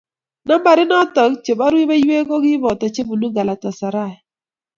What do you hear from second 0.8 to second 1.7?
noto che bo